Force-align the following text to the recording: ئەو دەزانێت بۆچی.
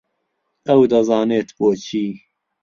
ئەو 0.67 0.81
دەزانێت 0.91 1.49
بۆچی. 1.57 2.07